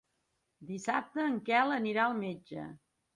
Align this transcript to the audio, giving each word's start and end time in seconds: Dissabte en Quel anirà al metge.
Dissabte 0.69 1.25
en 1.31 1.37
Quel 1.49 1.73
anirà 1.75 2.07
al 2.07 2.17
metge. 2.23 2.65